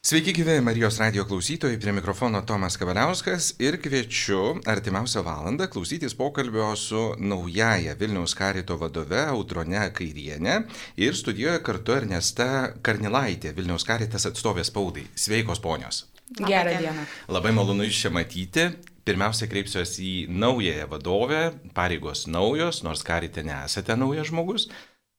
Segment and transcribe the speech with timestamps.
[0.00, 6.70] Sveiki, gyvi Marijos radio klausytojai, prie mikrofono Tomas Kavaliauskas ir kviečiu artimiausią valandą klausytis pokalbio
[6.76, 10.54] su naujaja Vilniaus karito vadove Audrone Kairienė
[10.96, 12.46] ir studijoje kartu Ernesta
[12.80, 15.02] Karnilaitė, Vilniaus karitas atstovės spaudai.
[15.14, 16.06] Sveikos ponios.
[16.38, 17.04] Gerą dieną.
[17.28, 18.64] Labai malonu jūs čia matyti.
[19.04, 21.42] Pirmiausia, kreipsiuosi į naująją vadovę,
[21.76, 24.64] pareigos naujos, nors karite nesate naujas žmogus.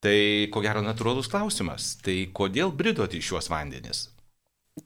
[0.01, 0.17] Tai
[0.49, 1.99] ko gero natūralus klausimas.
[2.01, 4.07] Tai kodėl bridot į šiuos vandenis?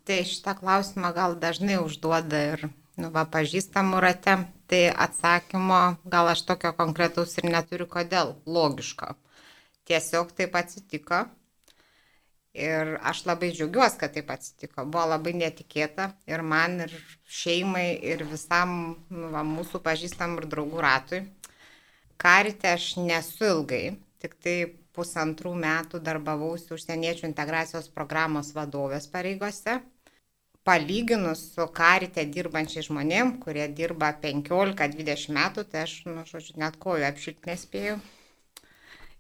[0.06, 2.68] Tai šitą klausimą gal dažnai užduoda ir
[2.98, 4.38] nu, va, pažįstamų rate.
[4.66, 8.34] Tai atsakymo gal aš tokio konkretaus ir neturiu kodėl.
[8.50, 9.12] Logiško.
[9.86, 11.28] Tiesiog taip atsitiko.
[12.56, 14.88] Ir aš labai džiaugiuosi, kad taip atsitiko.
[14.90, 16.96] Buvo labai netikėta ir man, ir
[17.42, 21.21] šeimai, ir visam nu, va, mūsų pažįstam ir draugų ratui.
[22.18, 23.84] Karite aš nesu ilgai,
[24.24, 24.56] tik tai
[24.96, 29.80] pusantrų metų darbavausi užsieniečių integracijos programos vadovės pareigose.
[30.66, 37.06] Palyginus su karite dirbančiai žmonėm, kurie dirba 15-20 metų, tai aš, nu, žodžiu, net kojų
[37.12, 38.00] apšilti nespėjau.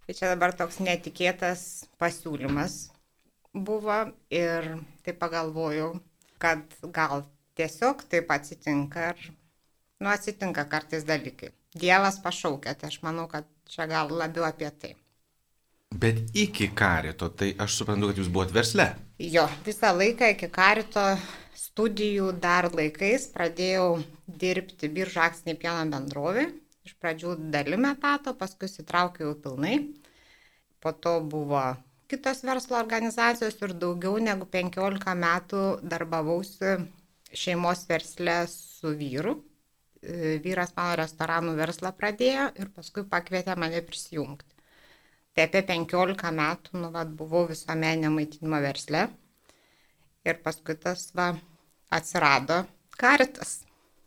[0.05, 1.61] Tai čia dabar toks netikėtas
[2.01, 2.79] pasiūlymas
[3.55, 4.67] buvo ir
[5.05, 5.95] tai pagalvojau,
[6.41, 7.23] kad gal
[7.55, 9.29] tiesiog taip atsitinka ir,
[10.01, 11.53] nu, atsitinka kartais dalykai.
[11.75, 14.95] Dievas pašaukia, tai aš manau, kad čia gal labiau apie tai.
[15.95, 18.89] Bet iki karito, tai aš suprantu, kad jūs buvote versle.
[19.21, 21.03] Jo, visą laiką iki karito
[21.55, 26.45] studijų dar laikais pradėjau dirbti biržo akcinį pieno bendrovį.
[26.85, 29.77] Iš pradžių dalim etato, paskui įsitraukiau pilnai.
[30.83, 31.63] Po to buvo
[32.11, 36.75] kitos verslo organizacijos ir daugiau negu 15 metų darbavausi
[37.35, 39.37] šeimos versle su vyru.
[40.43, 44.54] Vyras mano restoranų verslą pradėjo ir paskui pakvietė mane prisijungti.
[45.35, 49.09] Tai apie 15 metų nu, vat, buvau visuomenė maitinimo versle
[50.23, 51.33] ir paskui tas va,
[51.91, 52.63] atsirado
[52.95, 53.65] karitas.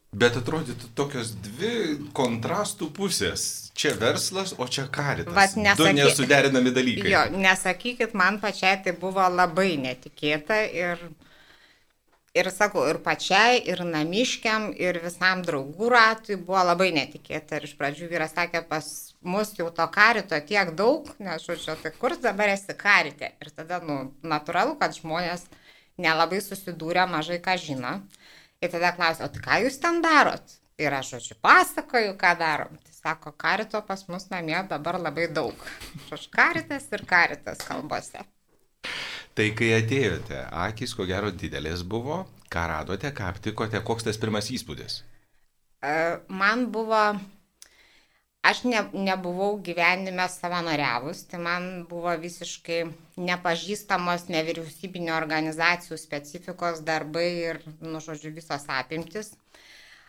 [0.09, 3.43] Bet atrodytų tokios dvi kontrastų pusės.
[3.77, 5.35] Čia verslas, o čia karitas.
[5.37, 5.83] Vat nesaky...
[5.83, 7.11] Du nesuderinami dalykai.
[7.13, 11.05] Jo, nesakykit, man pačiai tai buvo labai netikėta ir,
[12.33, 17.61] ir sakau, ir pačiai, ir namiškiam, ir visam draugų ratui buvo labai netikėta.
[17.61, 18.89] Ir iš pradžių vyras sakė, pas
[19.23, 23.33] mus jau to karito tiek daug, nes, žodžiu, tai kur dabar esi karite.
[23.43, 25.47] Ir tada, nu, natūralu, kad žmonės
[25.99, 27.99] nelabai susidūrė, mažai ką žino.
[28.63, 30.57] Ir tada klausia, o tai ką jūs ten darot?
[30.79, 32.79] Ir aš, žodžiu, pasakoju, ką darom.
[32.87, 35.55] Tai sako, karito pas mus namie dabar labai daug.
[36.15, 38.23] Aš karitas ir karitas kalbose.
[39.35, 44.51] Tai kai atėjote, akis ko gero didelės buvo, ką radote, ką aptikote, koks tas pirmas
[44.55, 45.03] įspūdis?
[45.83, 45.93] E,
[46.27, 47.03] man buvo,
[48.49, 52.81] aš ne, nebuvau gyvenime savanoriavus, tai man buvo visiškai
[53.29, 59.35] nepažįstamos nevyriausybinio organizacijų specifikos darbai ir, nu, žodžiu, visos apimtis.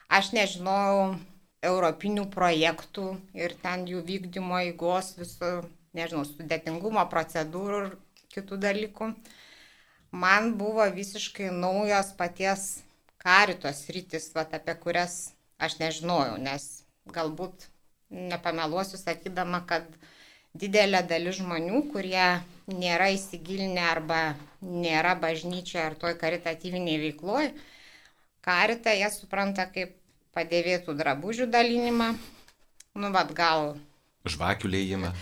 [0.09, 1.17] Aš nežinojau
[1.65, 5.51] europinių projektų ir ten jų vykdymo įgos visų,
[5.97, 7.97] nežinau, sudėtingumo procedūrų ir
[8.35, 9.09] kitų dalykų.
[10.11, 12.69] Man buvo visiškai naujos paties
[13.21, 16.69] karitos rytis, vat, apie kurias aš nežinojau, nes
[17.13, 17.67] galbūt
[18.09, 19.87] nepameluosiu sakydama, kad
[20.57, 24.21] didelė dalis žmonių, kurie nėra įsigilinę arba
[24.61, 27.53] nėra bažnyčioje ar toj karitatyviniai veikloje,
[28.45, 29.95] karitą jie supranta kaip
[30.35, 32.13] padėvėtų drabužių dalinimą,
[32.99, 33.75] nu, vad gal.
[34.29, 35.13] Žvakių lėjimą.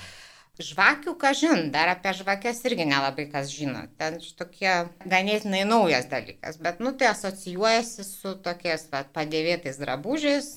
[0.58, 3.84] Žvakių, ką žin, dar apie žvakės irgi nelabai kas žino.
[4.00, 4.72] Ten tokie
[5.06, 10.56] ganėtinai naujas dalykas, bet, nu, tai asocijuojasi su tokiais, vad, padėvėtais drabužiais,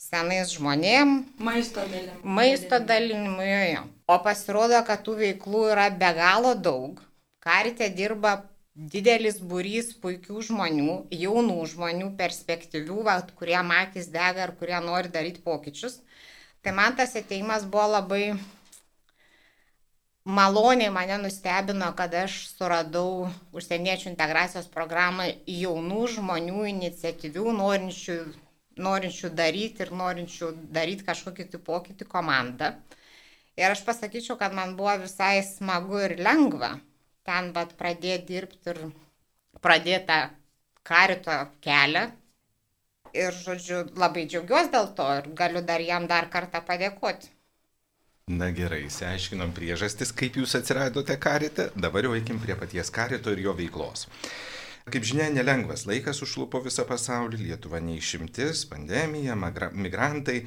[0.00, 1.14] senais žmonėm.
[1.38, 2.22] Maisto dalinimu.
[2.38, 3.84] Maisto dalinimu, jo.
[4.08, 7.00] O pasirodo, kad tų veiklų yra be galo daug.
[7.44, 8.36] Karite dirba
[8.74, 15.44] didelis būrys puikių žmonių, jaunų žmonių, perspektyvių, va, kurie matys dega ir kurie nori daryti
[15.44, 16.00] pokyčius.
[16.64, 18.24] Tai man tas ateimas buvo labai
[20.24, 28.16] maloniai mane nustebino, kad aš suradau užsieniečių integracijos programą jaunų žmonių, iniciatyvių, norinčių,
[28.76, 32.72] norinčių daryti ir norinčių daryti kažkokį tai pokytį komandą.
[33.54, 36.74] Ir aš pasakyčiau, kad man buvo visai smagu ir lengva
[37.24, 38.80] ten vat pradėti dirbti ir
[39.64, 40.18] pradėtą
[40.84, 42.08] karito kelią.
[43.14, 47.30] Ir, žodžiu, labai džiaugiuosi dėl to ir galiu dar jam dar kartą padėkoti.
[48.34, 53.42] Na gerai, išsiaiškinom priežastis, kaip jūs atsiradote karite, dabar jau eikim prie paties karito ir
[53.44, 54.08] jo veiklos.
[54.84, 59.36] Kaip žinia, nelengvas laikas užlupo visą pasaulį, Lietuva neišimtis, pandemija,
[59.72, 60.42] migrantai.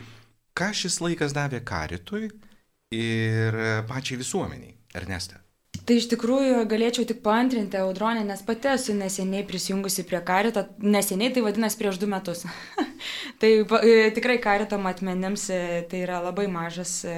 [0.57, 2.29] Ką šis laikas davė karitui
[2.93, 3.57] ir
[3.89, 5.41] pačiai visuomeniai, Erneste?
[5.87, 11.33] Tai iš tikrųjų galėčiau tik paantrinti audronę, nes pati esu neseniai prisijungusi prie karito, neseniai
[11.33, 12.45] tai vadinasi prieš du metus.
[13.41, 15.59] tai e, tikrai karito matmenims e,
[15.89, 17.15] tai yra labai mažas e,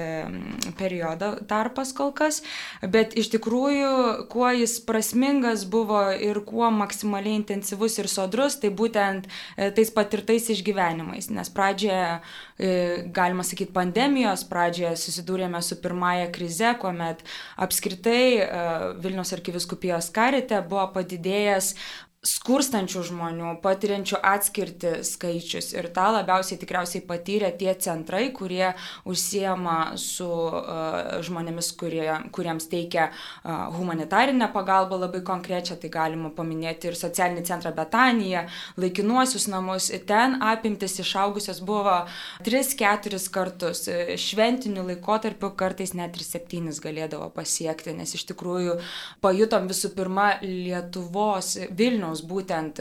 [0.78, 2.40] periodo tarpas kol kas,
[2.82, 3.92] bet iš tikrųjų,
[4.32, 11.30] kuo jis prasmingas buvo ir kuo maksimaliai intensyvus ir sodrus, tai būtent tais patirtais išgyvenimais,
[11.32, 12.20] nes pradžioje,
[13.14, 17.24] galima sakyti, pandemijos pradžioje susidūrėme su pirmąja krize, kuomet
[17.60, 18.20] apskritai
[19.00, 21.74] Vilniaus arkiviskupijos karite buvo padidėjęs
[22.20, 25.70] skurstančių žmonių, patiriančių atskirti skaičius.
[25.72, 28.74] Ir tą labiausiai tikriausiai patyrė tie centrai, kurie
[29.08, 32.04] užsiema su uh, žmonėmis, kurie,
[32.36, 35.78] kuriems teikia uh, humanitarinę pagalbą labai konkrečią.
[35.80, 38.44] Tai galima paminėti ir socialinį centrą Betaniją,
[38.76, 39.88] laikinuosius namus.
[40.04, 42.02] Ten apimtis išaugusios buvo
[42.44, 43.86] 3-4 kartus.
[44.20, 48.76] Šventiniu laikotarpiu kartais net ir 7 galėdavo pasiekti, nes iš tikrųjų
[49.24, 52.80] pajutom visų pirma Lietuvos Vilnių Vilniaus, būtent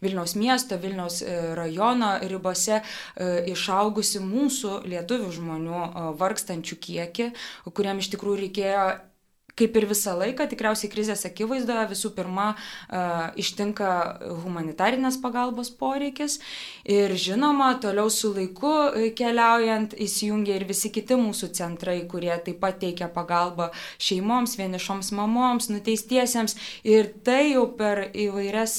[0.00, 7.32] Vilniaus miesto, Vilniaus e, rajono ribose e, išaugusi mūsų lietuvių žmonių vargstančių kiekį,
[7.74, 8.86] kuriam iš tikrųjų reikėjo
[9.58, 13.90] kaip ir visą laiką, tikriausiai krizės akivaizdoje visų pirma uh, ištinka
[14.42, 16.40] humanitarinės pagalbos poreikis
[16.84, 18.72] ir žinoma, toliau su laiku
[19.18, 23.70] keliaujant įsijungia ir visi kiti mūsų centrai, kurie taip pat teikia pagalbą
[24.02, 26.56] šeimoms, vienišoms mamoms, nuteistiesiems
[26.88, 28.76] ir tai jau per įvairias,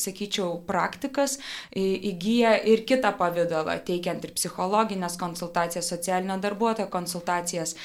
[0.00, 1.38] sakyčiau, praktikas
[1.76, 7.76] įgyja ir kitą pavydalą, teikiant ir psichologinės konsultacijas, socialinio darbuotojo konsultacijas.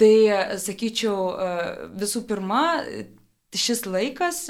[0.00, 0.14] Tai,
[0.62, 1.50] sakyčiau, e,
[2.00, 2.62] visų pirma,
[3.52, 4.46] šis laikas,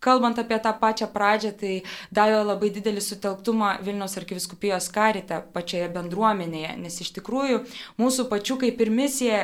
[0.00, 1.72] kalbant apie tą pačią pradžią, tai
[2.14, 7.64] davė labai didelį sutelktumą Vilniaus arkiviskupijos karite pačioje bendruomenėje, nes iš tikrųjų
[8.00, 9.42] mūsų pačių kaip ir misija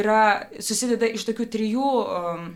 [0.00, 2.48] yra, susideda iš tokių trijų um,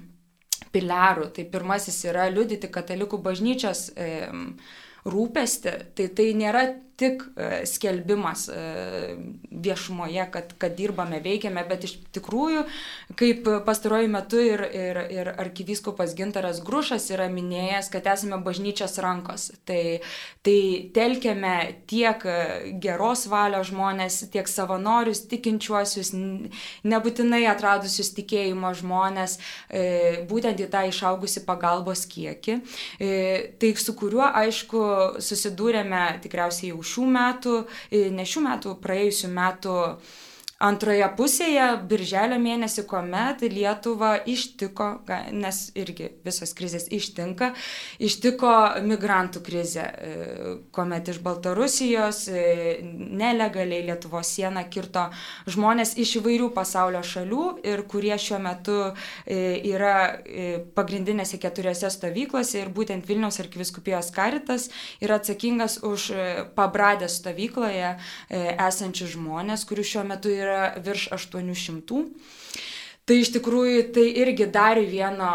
[0.74, 1.28] pilarų.
[1.36, 4.48] Tai pirmasis yra liudyti katalikų bažnyčios um,
[5.04, 6.64] rūpestį, tai tai nėra
[6.96, 9.16] tik e, skelbimas e,
[9.50, 12.62] viešumoje, kad, kad dirbame, veikiame, bet iš tikrųjų,
[13.18, 19.48] kaip pastaruoju metu ir, ir, ir arkivyskupas Gintaras Grušas yra minėjęs, kad esame bažnyčios rankos.
[19.66, 19.80] Tai,
[20.46, 20.58] tai
[20.94, 21.56] telkiame
[21.90, 22.22] tiek
[22.82, 26.12] geros valios žmonės, tiek savanorius, tikinčiuosius,
[26.86, 29.84] nebūtinai atradusius tikėjimo žmonės, e,
[30.30, 32.60] būtent į tą išaugusi pagalbos kiekį.
[33.58, 34.80] Tai su kuriuo, aišku,
[35.24, 37.56] susidūrėme tikriausiai jau šių metų,
[38.18, 39.76] ne šių metų, praėjusių metų
[40.62, 44.86] Antroje pusėje, birželio mėnesį, kuomet Lietuva ištiko,
[45.34, 47.48] nes irgi visos krizės ištinka,
[47.98, 48.52] ištiko
[48.86, 52.44] migrantų krizė, e, kuomet iš Baltarusijos e,
[52.84, 55.08] nelegaliai Lietuvos sieną kirto
[55.50, 58.78] žmonės iš įvairių pasaulio šalių ir kurie šiuo metu
[59.26, 60.22] e, yra
[60.78, 64.70] pagrindinėse keturiose stovyklose ir būtent Vilniaus arkiviskupijos karitas
[65.02, 66.06] yra atsakingas už
[66.54, 67.96] pabradės stovykloje
[68.30, 72.04] esančius žmonės, kurių šiuo metu yra yra virš 800.
[73.04, 75.28] Tai iš tikrųjų tai irgi dar vieno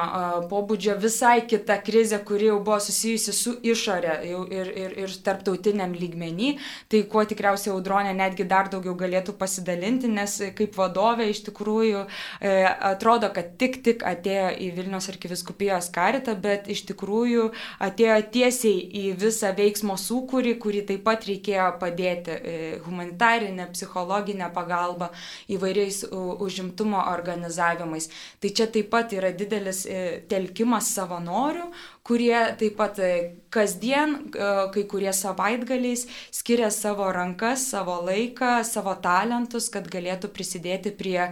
[0.49, 6.55] pobūdžio visai kita krizė, kuri jau buvo susijusi su išorė ir, ir, ir tarptautiniam lygmenį.
[6.89, 12.55] Tai kuo tikriausiai audronė netgi dar daugiau galėtų pasidalinti, nes kaip vadovė iš tikrųjų e,
[12.89, 17.51] atrodo, kad tik tik atėjo į Vilnius arkiviskupijos karitą, bet iš tikrųjų
[17.85, 22.57] atėjo tiesiai į visą veiksmo sūkurį, kurį taip pat reikėjo padėti e,
[22.87, 25.13] humanitarinę, psichologinę pagalbą
[25.53, 28.09] įvairiais užimtumo organizacijais organizavimais.
[28.39, 31.69] Tai čia taip pat yra didelis e, telkimas savanorių,
[32.03, 33.11] kurie taip pat e,
[33.49, 40.91] kasdien, e, kai kurie savaitgaliais skiria savo rankas, savo laiką, savo talentus, kad galėtų prisidėti
[40.91, 41.31] prie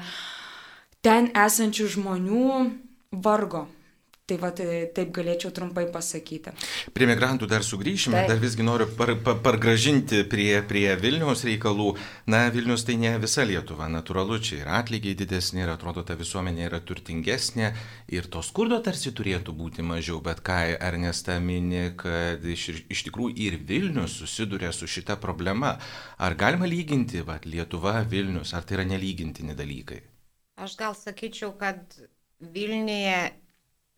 [1.01, 2.53] ten esančių žmonių
[3.11, 3.67] vargo.
[4.27, 6.51] Tai va, tai, taip galėčiau trumpai pasakyti.
[6.91, 8.31] Prie migrantų dar sugrįšime, taip.
[8.33, 11.93] dar visgi noriu par, par, pargražinti prie, prie Vilniaus reikalų.
[12.27, 16.67] Na, Vilnius tai ne visa Lietuva, natūralu, čia yra atlygiai didesni ir atrodo, ta visuomenė
[16.67, 17.71] yra turtingesnė
[18.19, 23.31] ir to skurdo tarsi turėtų būti mažiau, bet ką Ernesta mini, kad iš, iš tikrųjų
[23.47, 25.77] ir Vilnius susiduria su šita problema.
[26.19, 30.03] Ar galima lyginti, va, Lietuva, Vilnius, ar tai yra nelygintini dalykai?
[30.59, 32.01] Aš gal sakyčiau, kad
[32.43, 33.46] Vilniuje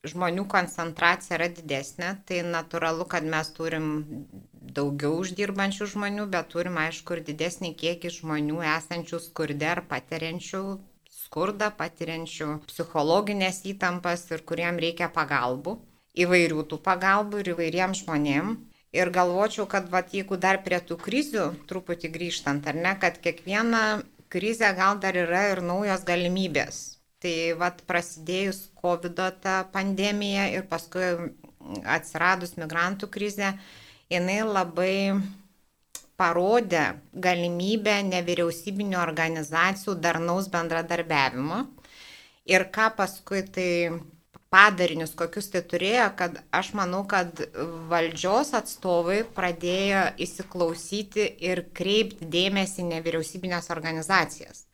[0.08, 3.90] žmonių koncentracija yra didesnė, tai natūralu, kad mes turim
[4.78, 10.64] daugiau uždirbančių žmonių, bet turim aišku ir didesnį kiekį žmonių esančių skurde ar patiriančių
[11.20, 15.76] skurdą, patiriančių psichologinės įtampas ir kuriem reikia pagalbų,
[16.26, 18.56] įvairių tų pagalbų ir įvairiems žmonėm.
[18.96, 24.02] Ir galvočiau, kad vat, jeigu dar prie tų krizių truputį grįžtant, ar ne, kad kiekviena
[24.34, 31.34] krizė gal dar yra ir naujos galimybės Tai vad prasidėjus COVID ta pandemija ir paskui
[31.84, 33.52] atsiradus migrantų krizė,
[34.10, 34.94] jinai labai
[36.20, 36.86] parodė
[37.26, 41.66] galimybę nevyriausybinio organizacijų darnaus bendradarbiavimo
[42.50, 43.70] ir ką paskui tai
[44.50, 47.44] padarinius, kokius tai turėjo, kad aš manau, kad
[47.92, 54.66] valdžios atstovai pradėjo įsiklausyti ir kreipti dėmesį nevyriausybinės organizacijas.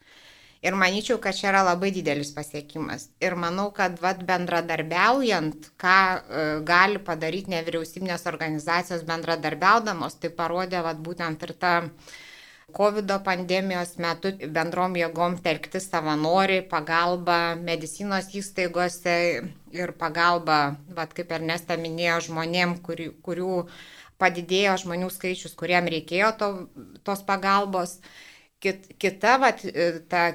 [0.66, 3.10] Ir manyčiau, kad čia yra labai didelis pasiekimas.
[3.22, 11.04] Ir manau, kad vat, bendradarbiaujant, ką e, gali padaryti nevyriausybinės organizacijos bendradarbiaudamos, tai parodė vat,
[11.06, 11.76] būtent ir ta
[12.76, 19.16] COVID pandemijos metu bendrom jėgom telkti savanoriai, pagalba medicinos įstaigose
[19.76, 23.60] ir pagalba, vat, kaip Ernesta minėjo, žmonėm, kurių, kurių
[24.18, 26.50] padidėjo žmonių skaičius, kuriem reikėjo to,
[27.06, 28.00] tos pagalbos.
[28.64, 29.62] Kit, kita, vat,
[30.10, 30.26] ta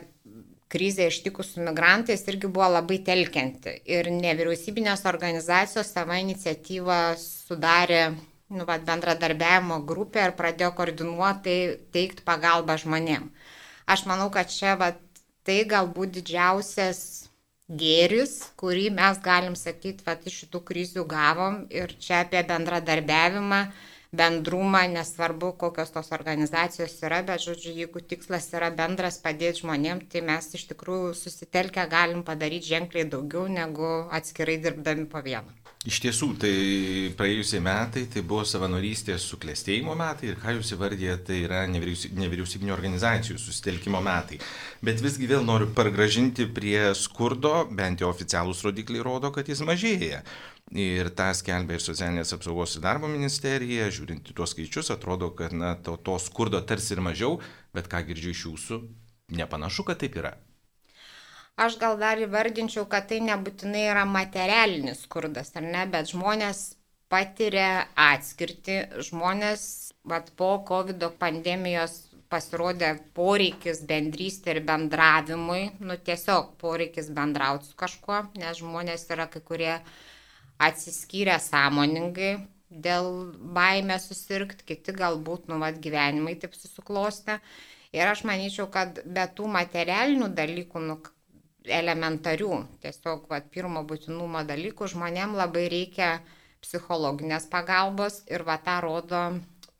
[0.70, 3.74] krizė ištikus su migrantais irgi buvo labai telkianti.
[3.90, 8.02] Ir nevyriausybinės organizacijos savo iniciatyvą sudarė
[8.50, 11.58] nu, va, bendradarbiavimo grupę ir pradėjo koordinuotai
[11.94, 13.30] teikti pagalbą žmonėm.
[13.90, 14.92] Aš manau, kad čia va,
[15.46, 17.02] tai galbūt didžiausias
[17.70, 23.62] gėris, kurį mes galim sakyti, kad iš šitų krizių gavom ir čia apie bendradarbiavimą
[24.12, 30.24] bendrumą, nesvarbu, kokios tos organizacijos yra, bet, žodžiu, jeigu tikslas yra bendras padėti žmonėm, tai
[30.26, 35.54] mes iš tikrųjų susitelkę galim padaryti ženkliai daugiau negu atskirai dirbdami po vieną.
[35.88, 36.50] Iš tiesų, tai
[37.16, 43.38] praėjusiai metai tai buvo savanorystės suklestėjimo metai ir ką jūs įvardėte, tai yra nevyriausybinio organizacijų
[43.40, 44.36] susitelkimo metai.
[44.84, 50.20] Bet visgi vėl noriu pargražinti prie skurdo, bent jau oficialūs rodikliai rodo, kad jis mažėja.
[50.70, 55.50] Ir tą skelbia ir socialinės apsaugos ir darbo ministerija, žiūrint į tuos skaičius, atrodo, kad
[55.56, 57.40] na, to, to skurdo tarsi ir mažiau,
[57.74, 58.78] bet ką girdžiu iš jūsų,
[59.34, 60.36] nepanašu, kad taip yra.
[61.60, 66.62] Aš gal dar įvardinčiau, kad tai nebūtinai yra materialinis skurdas, ar ne, bet žmonės
[67.10, 69.64] patiria atskirti, žmonės
[70.06, 71.98] vat, po COVID pandemijos
[72.30, 79.42] pasirodė poreikis bendrystė ir bendravimui, nu tiesiog poreikis bendrauti su kažkuo, nes žmonės yra kai
[79.42, 79.74] kurie
[80.60, 82.32] atsiskyrę sąmoningai
[82.70, 83.06] dėl
[83.56, 87.40] baimės susirgti, kiti galbūt, nu, vad gyvenimai taip susiklostė.
[87.96, 91.00] Ir aš manyčiau, kad be tų materialinių dalykų, nu,
[91.66, 92.52] elementarių,
[92.84, 96.20] tiesiog vat, pirmo būtinumo dalykų, žmonėm labai reikia
[96.62, 99.24] psichologinės pagalbos ir va tą rodo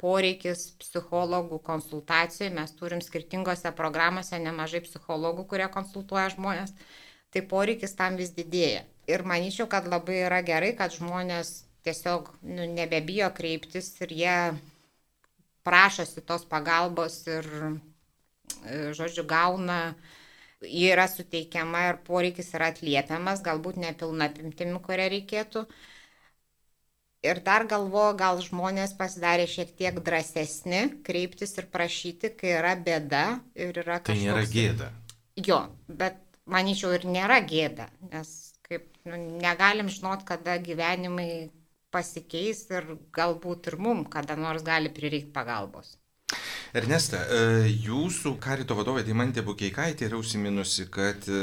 [0.00, 2.50] poreikis psichologų konsultacijai.
[2.56, 6.75] Mes turim skirtingose programuose nemažai psichologų, kurie konsultuoja žmonės.
[7.30, 12.66] Tai poreikis tam vis didėja ir manyčiau, kad labai yra gerai, kad žmonės tiesiog nu,
[12.69, 14.37] nebebijo kreiptis ir jie
[15.64, 17.47] prašosi tos pagalbos ir,
[18.64, 19.95] e, žodžiu, gauna,
[20.61, 25.64] ji yra suteikiama ir poreikis yra atliepiamas, galbūt nepilna apimtimi, kurią reikėtų.
[27.21, 33.25] Ir dar galvoju, gal žmonės pasidarė šiek tiek drąsesni kreiptis ir prašyti, kai yra bėda
[33.52, 34.07] ir yra kažkas.
[34.09, 34.88] Tai nėra gėda.
[35.37, 36.16] Jo, bet
[36.49, 41.50] manyčiau ir nėra gėda, nes kaip nu, negalim žinot, kada gyvenimai
[41.90, 45.96] pasikeis ir galbūt ir mum kada nors gali prireikti pagalbos.
[46.70, 51.40] Ernesta, e, jūsų karito vadovė Dimantė Bukeikaitė yra užsiminusi, kad e,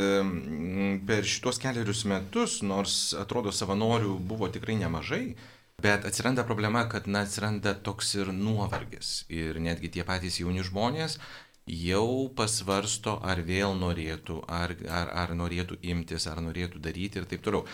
[1.10, 5.36] per šitos keliarius metus, nors atrodo savanorių buvo tikrai nemažai,
[5.84, 9.26] bet atsiranda problema, kad na, atsiranda toks ir nuovargis.
[9.28, 11.20] Ir netgi tie patys jauni žmonės
[11.68, 17.44] jau pasvarsto, ar vėl norėtų, ar, ar, ar norėtų imtis, ar norėtų daryti ir taip
[17.46, 17.68] toliau.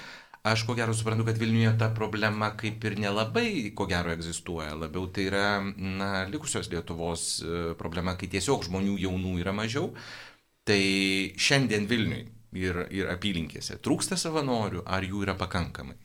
[0.43, 4.73] Aš ko gero suprantu, kad Vilniuje ta problema kaip ir nelabai, ko gero, egzistuoja.
[4.75, 9.93] Labiau tai yra na, likusios Lietuvos e, problema, kai tiesiog žmonių jaunų yra mažiau.
[10.67, 10.81] Tai
[11.39, 12.25] šiandien Vilniui
[12.59, 15.95] ir, ir apylinkėse trūksta savanorių, ar jų yra pakankamai?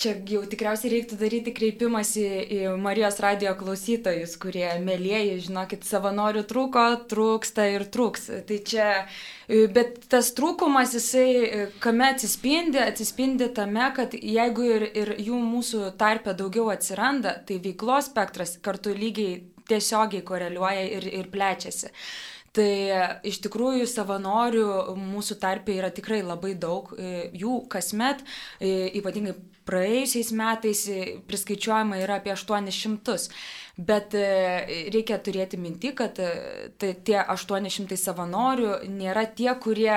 [0.00, 2.22] Čia jau tikriausiai reiktų daryti kreipimąsi
[2.56, 8.30] į Marijos radio klausytojus, kurie mėlyjeji, žinokit, savanorių trūko, trūksta ir trūks.
[8.48, 8.86] Tai čia,
[9.76, 16.32] bet tas trūkumas, jisai kame atsispindi, atsispindi tame, kad jeigu ir, ir jų mūsų tarpe
[16.32, 21.92] daugiau atsiranda, tai veiklos spektras kartu lygiai tiesiogiai koreliuoja ir, ir plečiasi.
[22.56, 22.70] Tai
[23.28, 28.24] iš tikrųjų savanorių mūsų tarpe yra tikrai labai daug, jų kasmet,
[28.58, 29.36] ypatingai
[29.70, 30.84] praėjusiais metais
[31.30, 33.30] priskaičiuojama yra apie 800.
[33.80, 34.24] Bet e,
[34.92, 36.30] reikia turėti minti, kad e,
[36.80, 39.94] tai tie 800 savanorių nėra tie, kurie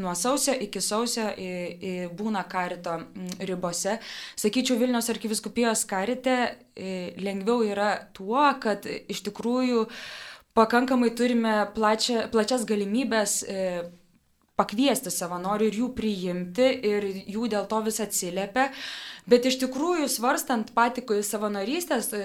[0.00, 1.26] nuo sausio iki sausio
[2.16, 2.94] būna karito
[3.50, 3.98] ribose.
[4.40, 6.38] Sakyčiau, Vilniaus arkiviskupijos karite
[7.20, 9.84] lengviau yra tuo, kad iš tikrųjų
[10.56, 13.42] pakankamai turime plačia, plačias galimybės
[14.56, 18.70] pakviesti savanorių ir jų priimti ir jų dėl to vis atsiliepia.
[19.28, 22.20] Bet iš tikrųjų, svarstant patį savanorystės e,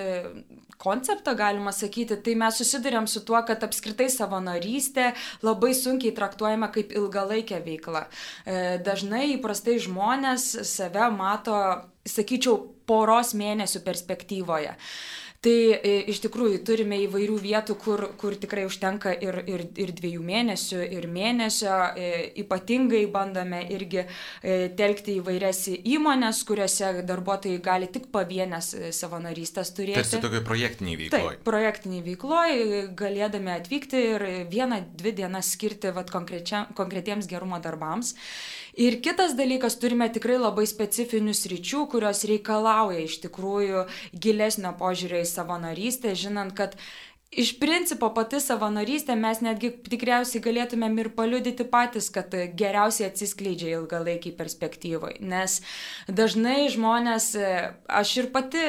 [0.82, 5.12] konceptą, galima sakyti, tai mes susidurėm su tuo, kad apskritai savanorystė
[5.46, 8.06] labai sunkiai traktuojama kaip ilgalaikė veikla.
[8.46, 11.58] E, dažnai įprastai žmonės save mato,
[12.08, 12.60] sakyčiau,
[12.92, 14.76] poros mėnesių perspektyvoje.
[15.42, 20.22] Tai e, iš tikrųjų turime įvairių vietų, kur, kur tikrai užtenka ir, ir, ir dviejų
[20.22, 21.78] mėnesių, ir mėnesio.
[21.98, 22.12] E,
[22.44, 29.98] ypatingai bandome irgi e, telkti įvairias įmonės, kuriuose darbuotojai gali tik pavienės savanorystės turėti.
[30.04, 31.34] Tarsi tokiai projektiniai veikloje.
[31.34, 38.14] Taip, projektiniai veikloje, galėdami atvykti ir vieną, dvi dienas skirti vat, konkretiems gerumo darbams.
[38.80, 43.86] Ir kitas dalykas, turime tikrai labai specifinius ryčių, kurios reikalauja iš tikrųjų
[44.16, 46.78] gilesnio požiūrio į savanorystę, žinant, kad
[47.32, 54.36] iš principo pati savanorystė mes netgi tikriausiai galėtumėm ir paliudyti patys, kad geriausiai atsiskleidžia ilgalaikiai
[54.36, 55.14] perspektyvai.
[55.24, 55.62] Nes
[56.12, 57.30] dažnai žmonės,
[57.88, 58.60] aš ir pati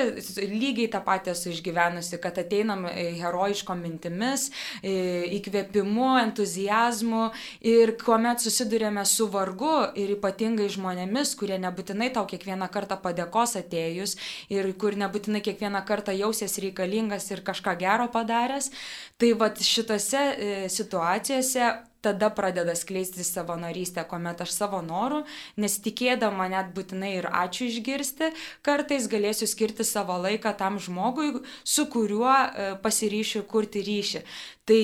[0.47, 4.53] lygiai tą patį esu išgyvenusi, kad ateinam herojiško mintimis,
[4.87, 7.25] įkvėpimu, entuzijazmu
[7.67, 14.15] ir kuomet susidurėme su vargu ir ypatingai žmonėmis, kurie nebūtinai tau kiekvieną kartą padėkos atėjus
[14.55, 18.71] ir kur nebūtinai kiekvieną kartą jausies reikalingas ir kažką gero padarė geras.
[19.17, 25.23] Tai vad šitose e, situacijose tada pradeda skleisti savanorystė, kuomet aš savo norų,
[25.57, 28.33] nesitikėdama net būtinai ir ačiū išgirsti,
[28.67, 34.25] kartais galėsiu skirti savo laiką tam žmogui, su kuriuo e, pasiryšiu kurti ryšį.
[34.67, 34.83] Tai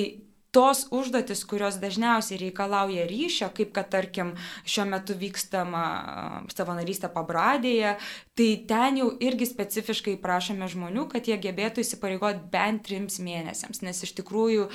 [0.54, 4.32] tos užduotis, kurios dažniausiai reikalauja ryšio, kaip kad tarkim
[4.64, 5.82] šiuo metu vykstama
[6.54, 7.96] savanorystė pabradėje,
[8.38, 14.02] tai ten jau irgi specifiškai prašome žmonių, kad jie gebėtų įsipareigoti bent trims mėnesiams, nes
[14.06, 14.68] iš tikrųjų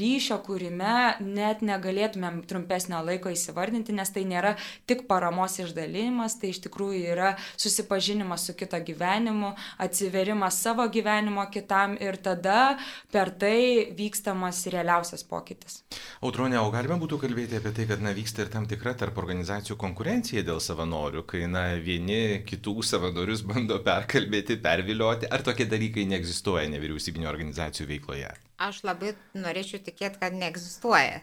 [0.00, 4.54] ryšio kūrime net negalėtumėm trumpesnio laiko įsivardinti, nes tai nėra
[4.88, 9.52] tik paramos išdalinimas, tai iš tikrųjų yra susipažinimas su kito gyvenimu,
[9.84, 12.78] atsiverimas savo gyvenimo kitam ir tada
[13.12, 15.82] per tai vykstamas realiausias pokytis.
[16.24, 19.76] Audronė, o galime būtų kalbėti apie tai, kad na, vyksta ir tam tikra tarp organizacijų
[19.80, 26.06] konkurencija dėl savanorių, kai na, vieni kitų savanorių savanorius bando perkalbėti, pervilioti, ar tokie dalykai
[26.06, 28.30] neegzistuoja nevyriausybinio organizacijų veikloje?
[28.58, 31.20] Aš labai norėčiau tikėti, kad neegzistuoja.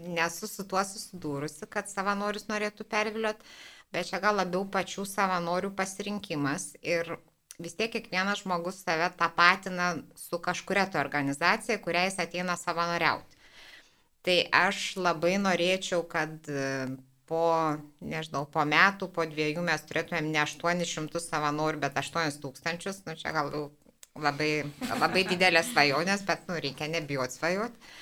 [0.00, 3.44] Nesu su tuo susidūrusi, kad savanorius norėtų pervilioti,
[3.92, 7.18] bet čia gal labiau pačių savanorių pasirinkimas ir
[7.60, 13.36] vis tiek kiekvienas žmogus save tapatina su kažkuria to organizacija, kuriai jis ateina savanoriauti.
[14.24, 16.48] Tai aš labai norėčiau, kad
[17.30, 17.46] po,
[18.02, 23.52] nežinau, po metų, po dviejų mes turėtumėm ne 800 savanorių, bet 8000, nu čia gal
[24.18, 24.52] labai,
[24.90, 27.92] labai didelės svajonės, bet nu, reikia nebijoti svajoti.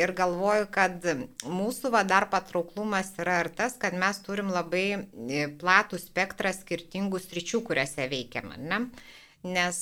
[0.00, 1.02] Ir galvoju, kad
[1.50, 7.18] mūsų va dar patrauklumas yra ir tas, kad mes turim labai e, platų spektrą skirtingų
[7.18, 8.52] sričių, kuriuose veikiam.
[8.70, 8.84] Ne?
[9.42, 9.80] Nes,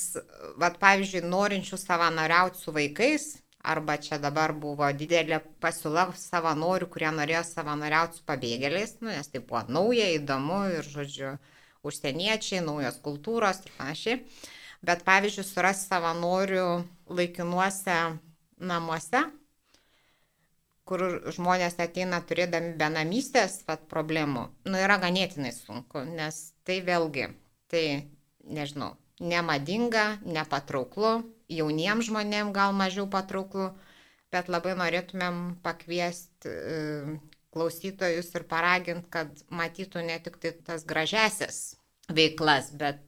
[0.57, 7.43] va, pavyzdžiui, norinčių savanoriauti su vaikais, arba čia dabar buvo didelė pasiūla savanorių, kurie norėjo
[7.47, 11.33] savanoriauti su pabėgėliais, nu, nes tai buvo nauja, įdomu ir, žodžiu,
[11.83, 14.21] užsieniečiai, naujos kultūros ir panašiai.
[14.85, 16.67] Bet pavyzdžiui, surasti savanorių
[17.11, 17.97] laikinuose
[18.59, 19.25] namuose,
[20.87, 21.03] kur
[21.35, 27.27] žmonės ateina turėdami benamystės vat, problemų, nu, yra ganėtinai sunku, nes tai vėlgi,
[27.69, 27.83] tai
[28.47, 31.19] nežinau, nemadinga, nepatrauklu,
[31.49, 33.71] jauniems žmonėms gal mažiau patrauklu,
[34.33, 37.17] bet labai norėtumėm pakviesti e,
[37.53, 41.79] klausytojus ir paraginti, kad matytų ne tik tai tas gražiasias
[42.13, 43.01] veiklas, bet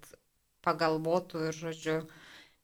[0.66, 1.98] pagalvotų ir, žodžiu,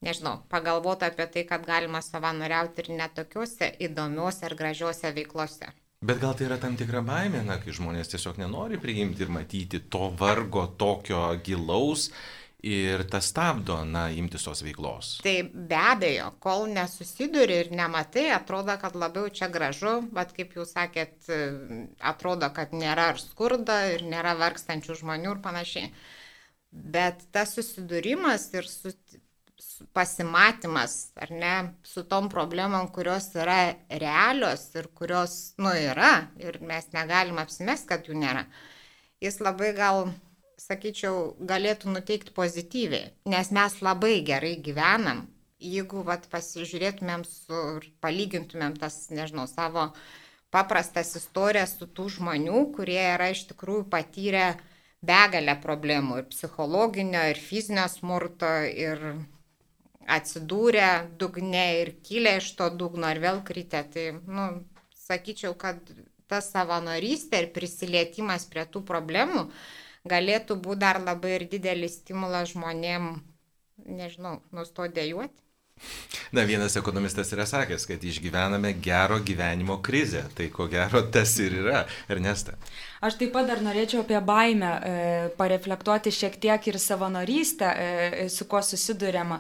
[0.05, 5.69] nežinau, pagalvotų apie tai, kad galima savanoriauti ir netokiuose įdomiuose ir gražiuose veiklose.
[6.05, 9.81] Bet gal tai yra tam tikra baimė, na, kai žmonės tiesiog nenori priimti ir matyti
[9.89, 12.11] to vargo tokio gilaus
[12.65, 15.17] ir tas stabdo, na, imtis tos veiklos.
[15.25, 20.73] Tai be abejo, kol nesusiduri ir nematai, atrodo, kad labiau čia gražu, bet kaip jūs
[20.73, 21.29] sakėt,
[22.01, 25.93] atrodo, kad nėra ir skurda, ir nėra vargstančių žmonių ir panašiai.
[26.71, 28.91] Bet tas susidūrimas ir su,
[29.93, 36.89] pasimatymas, ar ne, su tom problemom, kurios yra realios ir kurios, nu, yra, ir mes
[36.93, 38.47] negalim apsimesti, kad jų nėra,
[39.23, 40.07] jis labai gal
[40.67, 45.25] sakyčiau, galėtų nuteikti pozityviai, nes mes labai gerai gyvenam.
[45.57, 47.61] Jeigu vat, pasižiūrėtumėm su,
[48.03, 49.87] palygintumėm tas, nežinau, savo
[50.53, 54.51] paprastas istorijas su tų žmonių, kurie yra iš tikrųjų patyrę
[55.07, 59.01] begalę problemų ir psichologinio, ir fizinio smurto, ir
[60.07, 63.81] atsidūrę dugne, ir kilę iš to dugno, ir vėl kritę.
[63.93, 64.47] Tai, nu,
[65.07, 65.81] sakyčiau, kad
[66.29, 69.47] ta savanorystė ir prisilietimas prie tų problemų
[70.05, 73.17] galėtų būti dar labai ir didelis stimulas žmonėm,
[73.85, 75.47] nežinau, nustoti dėjuoti.
[76.31, 80.23] Na, vienas ekonomistas yra sakęs, kad išgyvename gero gyvenimo krizę.
[80.35, 82.57] Tai ko gero tas ir yra, Ernesta.
[82.97, 84.93] Aš taip pat dar norėčiau apie baimę e,
[85.37, 89.37] pareflektuoti šiek tiek ir savanorystę, e, su kuo susidurėma.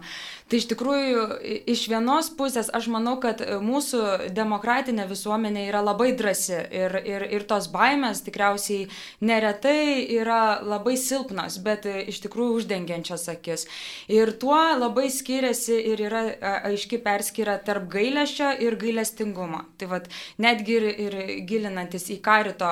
[0.47, 1.23] Tai iš tikrųjų,
[1.67, 7.47] iš vienos pusės aš manau, kad mūsų demokratinė visuomenė yra labai drasi ir, ir, ir
[7.49, 8.85] tos baimės tikriausiai
[9.25, 13.65] neretai yra labai silpnos, bet e, iš tikrųjų uždengiančios akis.
[14.05, 16.23] Ir tuo labai skiriasi ir yra
[16.69, 19.65] aiški perskyra tarp gailėšio ir gailestingumo.
[19.81, 22.71] Tai vad, netgi ir, ir gilinantis į karito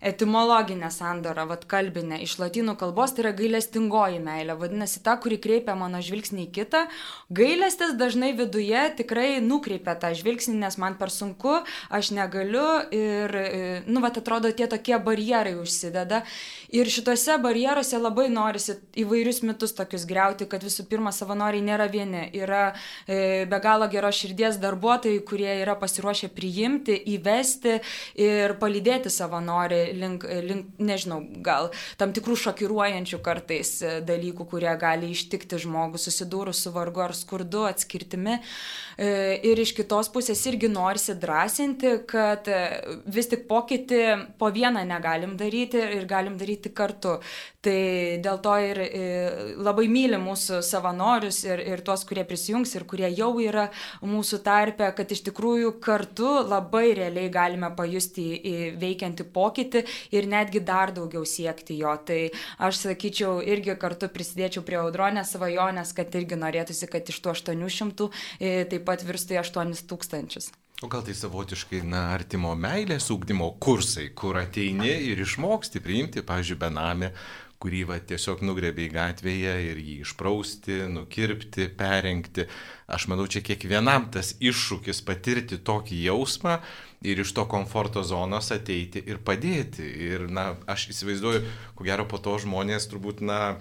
[0.00, 5.38] e, etimologinę sandorą, vad kalbinę, iš latynų kalbos tai yra gailestingoji meilė, vadinasi ta, kuri
[5.42, 6.84] kreipia mano žvilgsnį į kitą.
[7.36, 11.58] Gailestis dažnai viduje tikrai nukreipia tą žvilgsnį, nes man per sunku,
[11.90, 16.22] aš negaliu ir, e, nu, vad atrodo, tie tokie barjerai užsideda.
[16.74, 22.26] Ir šituose barjeruose labai norisi įvairius mitus tokius greuti, kad visų pirma savanoriai nėra vieni,
[22.34, 22.70] yra
[23.06, 27.78] e, be galo geros širdies darbuotojai, kurie yra pasiruošę priimti, įvesti
[28.22, 34.72] ir palydėti savanorių nori link, link, nežinau, gal tam tikrų šokiruojančių kartais e, dalykų, kurie
[34.80, 38.38] gali ištikti žmogų susidūrus su vargu ar skurdu, atskirtimi.
[38.96, 39.08] E,
[39.44, 42.60] ir iš kitos pusės irgi norisi drąsinti, kad e,
[43.06, 44.02] vis tik pokytį
[44.40, 47.18] po vieną negalim daryti ir galim daryti kartu.
[47.66, 47.80] Tai
[48.22, 48.82] dėl to ir
[49.58, 53.68] labai myli mūsų savanorius ir, ir tuos, kurie prisijungs ir kurie jau yra
[54.06, 58.28] mūsų tarpe, kad iš tikrųjų kartu labai realiai galime pajusti
[58.78, 61.94] veikiantį pokytį pokytį ir netgi dar daugiau siekti jo.
[62.06, 67.34] Tai aš sakyčiau, irgi kartu prisidėčiau prie audronės svajonės, kad irgi norėtųsi, kad iš tų
[67.34, 70.52] 800 e, taip pat virstų į 8000.
[70.84, 76.58] O gal tai savotiškai, na, artimo meilės ūkdymo kursai, kur ateini ir išmoksti priimti, pavyzdžiui,
[76.60, 77.08] benamį,
[77.66, 82.46] kurį va, tiesiog nugrebiai gatvėje ir jį išprausti, nukirpti, perengti.
[82.86, 86.60] Aš manau, čia kiekvienam tas iššūkis patirti tokį jausmą
[87.02, 89.82] ir iš to komforto zonos ateiti ir padėti.
[89.82, 91.42] Ir, na, aš įsivaizduoju,
[91.74, 93.56] ko gero po to žmonės turbūt, na,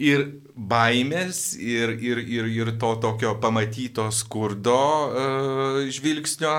[0.00, 0.24] ir
[0.56, 6.54] baimės, ir, ir, ir, ir to tokio pamatyto skurdo uh, žvilgsnio,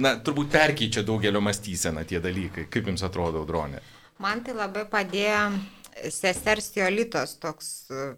[0.00, 2.64] na, turbūt perkeičia daugelio mąstyseną tie dalykai.
[2.72, 3.84] Kaip jums atrodo, Audronė?
[4.20, 5.44] Man tai labai padėjo
[6.08, 8.08] sesers Jolitos toks e,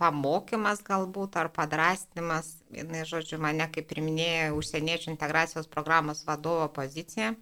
[0.00, 7.34] pamokymas galbūt ar padrastinimas, jinai, žodžiu, mane kaip priminėjo užsieniečių integracijos programos vadovo poziciją.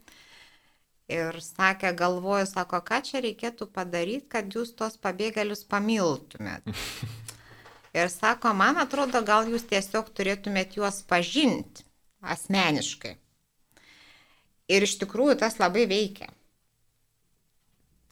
[1.12, 6.70] Ir sakė, galvoju, sako, ką čia reikėtų padaryti, kad jūs tos pabėgėlius pamiltumėt.
[7.98, 11.84] Ir sako, man atrodo, gal jūs tiesiog turėtumėt juos pažinti
[12.24, 13.18] asmeniškai.
[14.72, 16.30] Ir iš tikrųjų tas labai veikia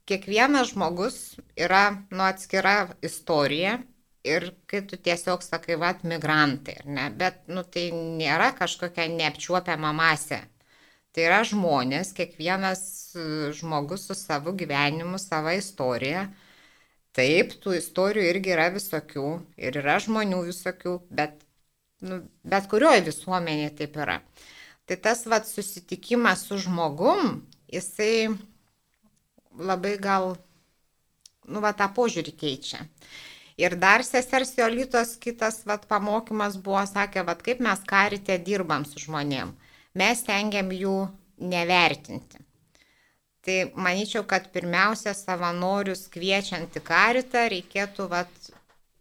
[0.09, 1.19] kiekvienas žmogus
[1.57, 3.79] yra nu atskira istorija
[4.25, 10.43] ir kai tu tiesiog sakai, va, migrantai, ne, bet, nu, tai nėra kažkokia neapčiuopiama masė.
[11.13, 12.83] Tai yra žmonės, kiekvienas
[13.19, 13.25] e,
[13.59, 16.29] žmogus su savo gyvenimu, savo istorija.
[17.13, 19.27] Taip, tų istorijų irgi yra visokių
[19.61, 21.43] ir yra žmonių visokių, bet,
[22.01, 24.23] nu, bet kurioje visuomenėje taip yra.
[24.89, 28.31] Tai tas vat susitikimas su žmogum, jisai
[29.59, 30.37] labai gal,
[31.49, 32.85] nu, va, tą požiūrį keičia.
[33.61, 39.03] Ir dar sesers Jolitos kitas vat, pamokymas buvo, sakė, vat, kaip mes karite dirbam su
[39.03, 39.53] žmonėm.
[39.99, 40.97] Mes tengiam jų
[41.43, 42.41] nevertinti.
[43.43, 48.51] Tai manyčiau, kad pirmiausia savanorius kviečiant į karitą reikėtų vat,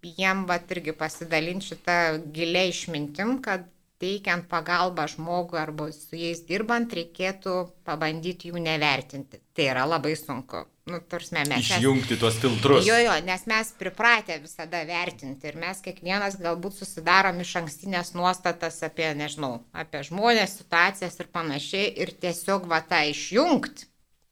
[0.01, 1.97] jiem vat, irgi pasidalinti šitą
[2.33, 3.67] gilę išmintim, kad
[4.01, 7.55] teikiant pagalbą žmogui arba su jais dirbant, reikėtų
[7.87, 9.41] pabandyti jų nevertinti.
[9.55, 10.65] Tai yra labai sunku.
[10.89, 12.87] Nu, tursime, mes, Išjungti tuos filtrus.
[12.87, 18.81] Jo, jo, nes mes pripratę visada vertinti ir mes kiekvienas galbūt susidarom iš ankstinės nuostatas
[18.87, 23.87] apie, nežinau, apie žmonės, situacijas ir panašiai ir tiesiog va tą išjungti.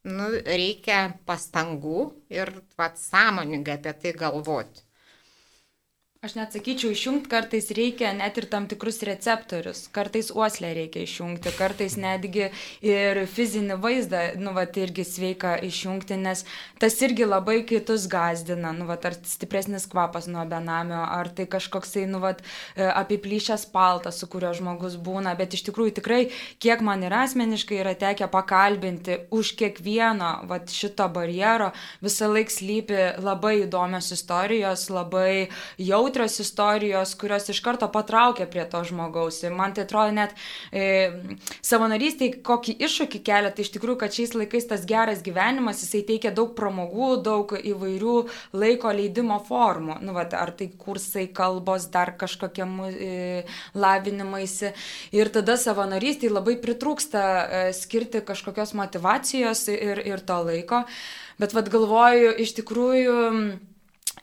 [0.09, 4.88] Nu, reikia pastangų ir vat sąmoningai apie tai galvoti.
[6.19, 11.53] Aš net sakyčiau, išjungti kartais reikia net ir tam tikrus receptorius, kartais uoslę reikia išjungti,
[11.55, 12.49] kartais netgi
[12.83, 16.41] ir fizinį vaizdą, nu, va, irgi sveika išjungti, nes
[16.83, 22.03] tas irgi labai kitus gazdina, nu, va, ar stipresnis kvapas nuo benamio, ar tai kažkoksai,
[22.11, 26.19] nu, va, e, apiplyšęs paltas, su kurio žmogus būna, bet iš tikrųjų tikrai,
[26.59, 31.71] kiek man ir asmeniškai yra tekę pakalbinti, už kiekvieno, va, šito barjero.
[32.03, 35.47] Visą laiką slypi labai įdomios istorijos, labai
[35.79, 39.43] jau jautrios istorijos, kurios iš karto patraukia prie to žmogaus.
[39.43, 40.33] Ir man tai atrodo net
[40.71, 41.11] e,
[41.65, 46.33] savanorystėje kokį iššūkį kelia, tai iš tikrųjų, kad šiais laikais tas geras gyvenimas, jisai teikia
[46.35, 48.17] daug pramogų, daug įvairių
[48.57, 49.99] laiko leidimo formų.
[50.01, 53.45] Nu, vat, ar tai kursai, kalbos, dar kažkokie e,
[53.77, 54.73] lavinimaisi.
[55.15, 60.85] Ir tada savanorystėje labai pritrūksta e, skirti kažkokios motivacijos ir, ir to laiko.
[61.39, 63.19] Bet vad galvoju, iš tikrųjų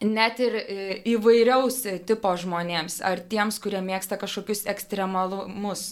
[0.05, 0.77] net ir e,
[1.13, 1.79] įvairiaus
[2.09, 5.89] tipo žmonėms, ar tiems, kurie mėgsta kažkokius ekstremalumus,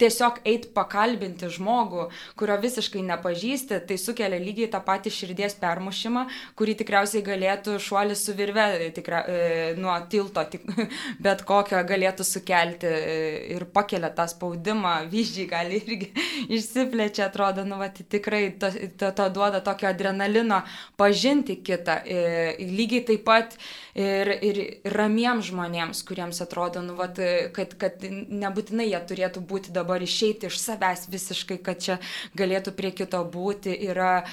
[0.00, 2.08] tiesiog eit pakalbinti žmogų,
[2.38, 6.26] kurio visiškai nepažįsti, tai sukelia lygiai tą patį širdies permušimą,
[6.58, 9.40] kurį tikriausiai galėtų šuolis su virve tikra, e,
[9.80, 10.68] nuo tilto, tik,
[11.24, 13.16] bet kokio galėtų sukelti e,
[13.56, 16.10] ir pakelia tą spaudimą, vyždžiai gali irgi
[16.58, 20.60] išsiplečia, atrodo, nu, va, tikrai to, to, to duoda tokio adrenalino
[21.00, 22.00] pažinti kitą.
[22.58, 23.56] Lygiai taip pat pat
[23.94, 24.60] ir, ir
[24.98, 27.22] ramiems žmonėms, kuriems atrodo, nu, vat,
[27.56, 31.98] kad, kad nebūtinai jie turėtų būti dabar išeiti iš savęs visiškai, kad čia
[32.38, 34.26] galėtų prie kito būti, yra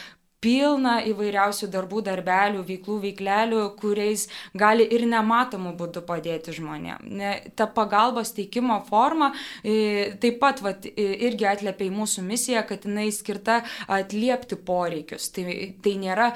[0.46, 4.28] pilna įvairiausių darbų, darbelių, veiklų, veiklelių, kuriais
[4.58, 7.56] gali ir nematomų būdų padėti žmonėms.
[7.58, 9.32] Ta pagalbos teikimo forma
[9.64, 15.32] taip pat vat, irgi atliepia į mūsų misiją, kad jinai skirta atliepti poreikius.
[15.34, 15.48] Tai,
[15.82, 16.30] tai nėra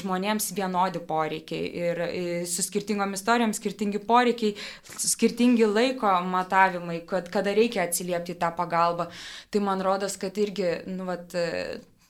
[0.00, 2.02] žmonėms vienodi poreikiai ir
[2.50, 4.56] su skirtingom istorijom skirtingi poreikiai,
[4.98, 9.08] skirtingi laiko matavimai, kad kada reikia atsiliepti tą pagalbą.
[9.52, 11.34] Tai man rodos, kad irgi, nu, vat,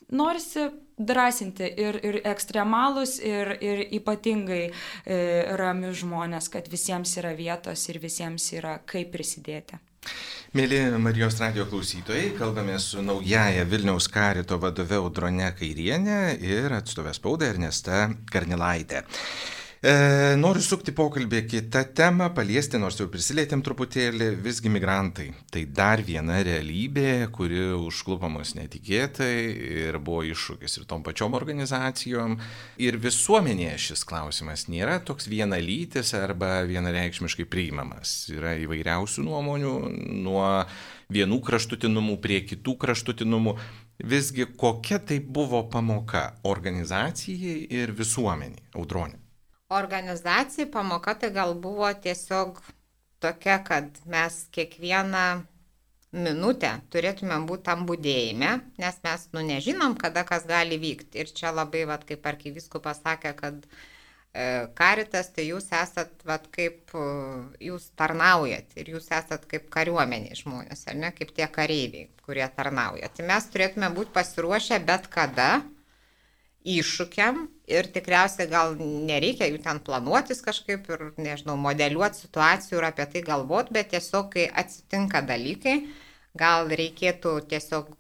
[0.09, 5.19] norisi drąsinti ir, ir ekstremalus, ir, ir ypatingai e,
[5.59, 9.79] ramius žmonės, kad visiems yra vietos ir visiems yra kaip prisidėti.
[10.57, 17.51] Mėly Marijos radio klausytojai, kalbame su naujaja Vilniaus karito vadove Audrone Kairienė ir atstovė spauda
[17.51, 19.03] Ernesta Karnilaitė.
[19.79, 19.91] E,
[20.35, 25.29] noriu sukti pokalbį kitą temą, paliesti, nors jau prisilietėm truputėlį, visgi migrantai.
[25.55, 29.37] Tai dar viena realybė, kuri užklupo mus netikėtai
[29.85, 32.35] ir buvo iššūkis ir tom pačiom organizacijom.
[32.83, 38.17] Ir visuomenėje šis klausimas nėra toks vienalytis arba vienareikšmiškai priimamas.
[38.35, 39.77] Yra įvairiausių nuomonių,
[40.27, 40.49] nuo
[41.15, 43.55] vienų kraštutinumų prie kitų kraštutinumų.
[44.11, 49.28] Visgi kokia tai buvo pamoka organizacijai ir visuomeniai, audronė?
[49.69, 52.61] Organizacijai pamoka tai gal buvo tiesiog
[53.21, 55.43] tokia, kad mes kiekvieną
[56.13, 61.21] minutę turėtumėm būti tam būdėjime, nes mes, nu, nežinom, kada kas gali vykti.
[61.21, 63.67] Ir čia labai, vat, kaip arkivisku pasakė, kad
[64.33, 67.05] e, karitas, tai jūs esat, vat, kaip e,
[67.69, 73.13] jūs tarnaujat ir jūs esat kaip kariuomeniai žmonės, ar ne, kaip tie kareiviai, kurie tarnauja.
[73.13, 75.59] Tai mes turėtume būti pasiruošę bet kada
[76.65, 83.07] iššūkiam ir tikriausiai gal nereikia jų ten planuotis kažkaip ir, nežinau, modeliuoti situacijų ir apie
[83.13, 85.77] tai galvoti, bet tiesiog, kai atsitinka dalykai,
[86.39, 87.91] gal reikėtų tiesiog,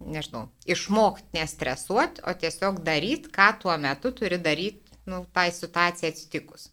[0.00, 6.70] nežinau, išmokti nestresuoti, o tiesiog daryti, ką tuo metu turi daryti, nu, tai situacijai atsitikus.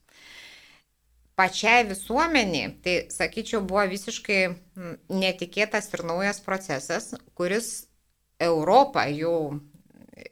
[1.38, 4.40] Pačiai visuomeniai, tai sakyčiau, buvo visiškai
[5.14, 7.86] netikėtas ir naujas procesas, kuris
[8.42, 9.60] Europą jau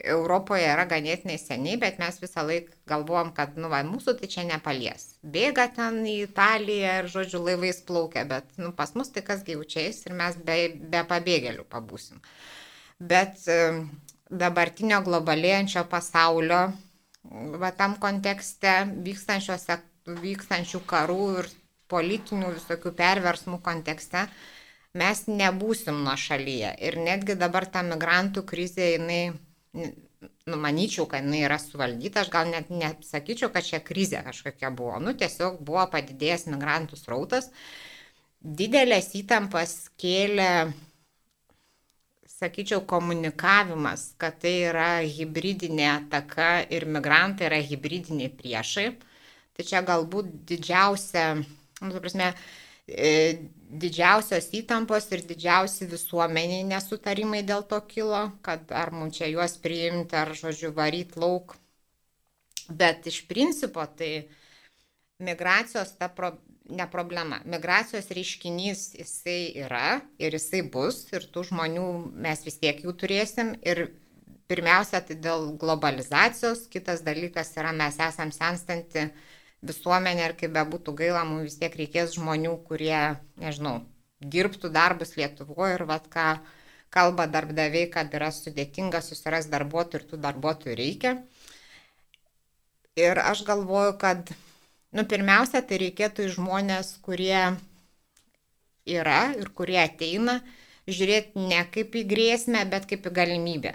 [0.05, 4.45] Europoje yra ganėtinai seniai, bet mes visą laiką galvojam, kad, nu, va, mūsų tai čia
[4.47, 5.07] nepalies.
[5.21, 10.01] Bėga ten į Italiją ir, žodžiu, laivais plaukia, bet, nu, pas mus tai kas gyvučiais
[10.07, 10.57] ir mes be,
[10.93, 12.21] be pabėgėlių pabūsim.
[12.99, 13.43] Bet
[14.31, 16.63] dabartinio globalėjančio pasaulio,
[17.61, 21.49] va, tam kontekste vykstančių karų ir
[21.91, 24.25] politinių visokių perversmų kontekste,
[24.97, 26.71] mes nebūsim nuo šalyje.
[26.87, 29.21] Ir netgi dabar ta migrantų krizė, jinai
[30.49, 34.97] numanyčiau, kad jinai yra suvaldyta, aš gal net nesakyčiau, kad čia krizė kažkokia buvo.
[35.03, 37.51] Nu, tiesiog buvo padidėjęs migrantų srautas.
[38.45, 40.49] Didelės įtampas kėlė,
[42.35, 48.91] sakyčiau, komunikavimas, kad tai yra hybridinė ataka ir migrantai yra hybridiniai priešai.
[49.55, 52.33] Tai čia galbūt didžiausia, nu, prasme,
[52.87, 53.49] E,
[53.81, 60.17] didžiausios įtampos ir didžiausi visuomeniai nesutarimai dėl to kilo, kad ar mums čia juos priimti,
[60.17, 61.57] ar, žodžiu, varyt lauk.
[62.69, 64.27] Bet iš principo tai
[65.21, 66.31] migracijos ta pro,
[66.69, 67.39] ne problema.
[67.45, 71.85] Migracijos reiškinys jisai yra ir jisai bus ir tų žmonių
[72.25, 73.53] mes vis tiek jų turėsim.
[73.61, 73.87] Ir
[74.49, 79.09] pirmiausia, tai dėl globalizacijos, kitas dalykas yra mes esam senstanti
[79.63, 83.79] visuomenė ir kaip bebūtų gaila, mums vis tiek reikės žmonių, kurie, nežinau,
[84.19, 86.39] dirbtų darbus Lietuvoje ir vad ką
[86.95, 91.15] kalba darbdaviai, kad yra sudėtinga susirasti darbuotojų ir tų darbuotojų reikia.
[92.95, 94.31] Ir aš galvoju, kad
[94.95, 97.39] Nu, pirmiausia, tai reikėtų į žmonės, kurie
[98.87, 100.37] yra ir kurie ateina,
[100.87, 103.73] žiūrėti ne kaip į grėsmę, bet kaip į galimybę.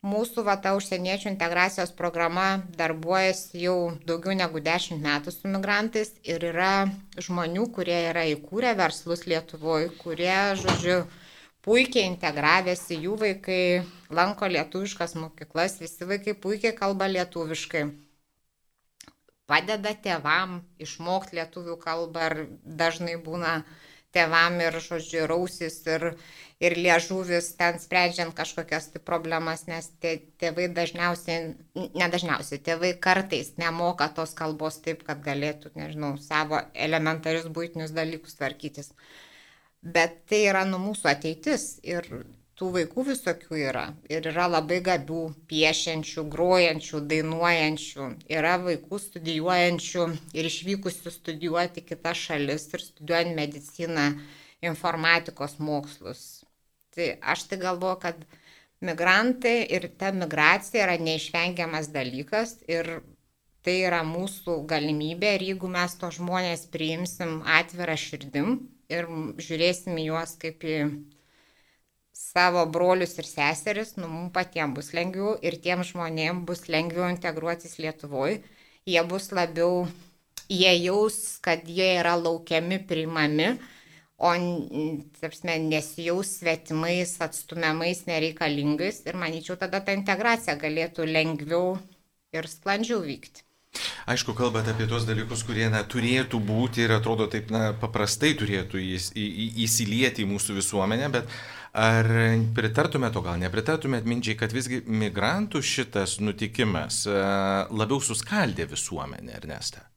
[0.00, 2.44] Mūsų vata užsieniečių integracijos programa
[2.78, 3.74] darbuojasi jau
[4.08, 6.86] daugiau negu 10 metų su migrantais ir yra
[7.20, 11.02] žmonių, kurie yra įkūrę verslus Lietuvoje, kurie, žodžiu,
[11.60, 13.60] puikiai integravėsi, jų vaikai
[14.08, 17.84] lanko lietuviškas mokyklas, visi vaikai puikiai kalba lietuviškai.
[19.52, 23.58] Padeda tėvam išmokti lietuvių kalbą ir dažnai būna
[24.14, 26.06] tėvam ir, žodžiu, rausis ir,
[26.62, 31.54] ir liežuvis ten sprendžiant kažkokias tai problemas, nes tė, tėvai dažniausiai,
[31.94, 38.92] nedažniausiai, tėvai kartais nemoka tos kalbos taip, kad galėtų, nežinau, savo elementarius būtinius dalykus tvarkytis.
[39.80, 42.08] Bet tai yra nu mūsų ateitis ir
[42.60, 43.86] tų vaikų visokių yra.
[44.12, 48.08] Ir yra labai gabių, piešiančių, grojančių, dainuojančių.
[48.36, 50.04] Yra vaikų studijuojančių
[50.36, 54.06] ir išvykusių studijuoti kitas šalis ir studijuojant mediciną,
[54.60, 56.44] informatikos mokslus.
[56.92, 58.20] Tai aš tai galvoju, kad
[58.84, 62.98] migrantai ir ta migracija yra neišvengiamas dalykas ir
[63.64, 68.54] tai yra mūsų galimybė ir jeigu mes to žmonės priimsim atvirą širdim,
[68.90, 69.08] ir
[69.40, 70.76] žiūrėsim juos kaip į
[72.20, 77.78] savo brolius ir seseris, nu, mums patiems bus lengviau ir tiem žmonėm bus lengviau integruotis
[77.82, 78.40] Lietuvoje.
[78.88, 79.84] Jie bus labiau,
[80.50, 83.50] jie jaus, kad jie yra laukiami, priimami,
[84.20, 84.32] o
[85.20, 89.04] tapsme, nesijaus svetimais, atstumiamais, nereikalingais.
[89.08, 91.78] Ir manyčiau, tada ta integracija galėtų lengviau
[92.36, 93.46] ir sklandžiau vykti.
[94.10, 98.80] Aišku, kalbate apie tuos dalykus, kurie na, turėtų būti ir atrodo taip na, paprastai turėtų
[98.82, 101.30] įs, į, į, įsilieti į mūsų visuomenę, bet
[101.76, 102.08] ar
[102.56, 109.90] pritartumėte, o gal nepritartumėte minčiai, kad visgi migrantų šitas nutikimas labiau suskaldė visuomenę, Ernesta?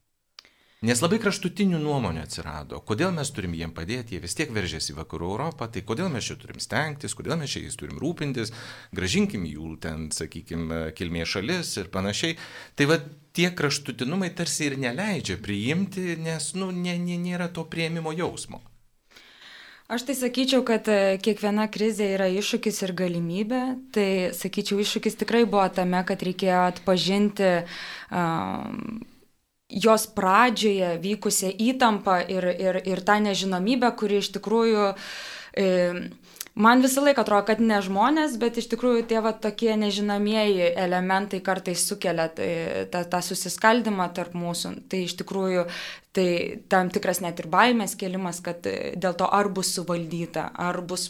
[0.83, 2.81] Nes labai kraštutinių nuomonių atsirado.
[2.83, 6.27] Kodėl mes turim jiem padėti, jie vis tiek veržėsi į vakarų Europą, tai kodėl mes
[6.27, 8.51] čia turim stengtis, kodėl mes čia jais turim rūpintis,
[8.91, 12.35] gražinkim jų ten, sakykime, kilmės šalis ir panašiai.
[12.75, 12.99] Tai va
[13.31, 18.59] tie kraštutinumai tarsi ir neleidžia priimti, nes, nu, nė, nė, nėra to prieimimo jausmo.
[19.93, 23.61] Aš tai sakyčiau, kad e, kiekviena krizė yra iššūkis ir galimybė.
[23.93, 27.49] Tai sakyčiau, iššūkis tikrai buvo tame, kad reikėjo atpažinti
[28.09, 29.03] um,
[29.69, 34.87] jos pradžioje vykusią įtampą ir, ir, ir tą nežinomybę, kuri iš tikrųjų
[35.61, 35.69] e,
[36.55, 41.39] Man visą laiką atrodo, kad ne žmonės, bet iš tikrųjų tie va tokie nežinomieji elementai
[41.41, 42.49] kartais sukelia tai,
[42.93, 44.75] tą, tą susiskaldimą tarp mūsų.
[44.85, 45.63] Tai iš tikrųjų
[46.13, 46.27] tai
[46.69, 51.07] tam tikras net ir baimės kelimas, kad dėl to ar bus suvaldyta, ar bus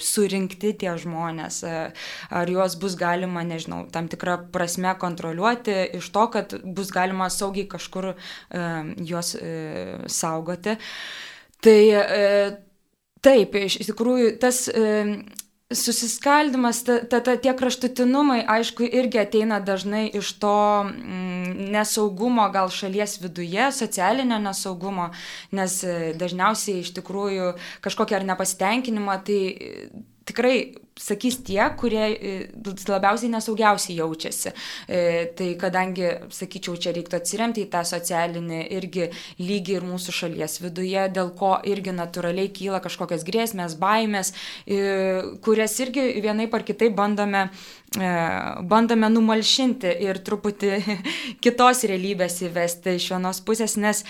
[0.00, 1.58] surinkti tie žmonės,
[2.32, 7.68] ar juos bus galima, nežinau, tam tikrą prasme kontroliuoti iš to, kad bus galima saugiai
[7.68, 8.14] kažkur
[8.96, 9.34] juos
[10.16, 10.78] saugoti.
[11.60, 11.78] Tai
[13.24, 14.82] Taip, iš tikrųjų, tas e,
[15.74, 22.70] susiskaldimas, ta, ta, ta, tie kraštutinumai, aišku, irgi ateina dažnai iš to mm, nesaugumo gal
[22.72, 25.10] šalies viduje, socialinio nesaugumo,
[25.52, 27.52] nes e, dažniausiai iš tikrųjų
[27.84, 29.40] kažkokia ar nepasitenkinimą, tai
[30.28, 30.56] tikrai
[30.98, 32.32] sakys tie, kurie e,
[32.88, 34.52] labiausiai nesaugiausiai jaučiasi.
[34.88, 35.00] E,
[35.38, 39.08] tai kadangi, sakyčiau, čia reiktų atsiremti į tą socialinį irgi
[39.40, 44.34] lygį ir mūsų šalies viduje, dėl ko irgi natūraliai kyla kažkokios grėsmės, baimės,
[44.66, 44.80] e,
[45.44, 47.48] kurias irgi vienaip ar kitaip bandome
[48.68, 50.96] bandome numalšinti ir truputį
[51.44, 54.02] kitos realybės įvesti iš vienos pusės, nes